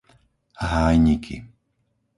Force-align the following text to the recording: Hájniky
Hájniky 0.69 1.37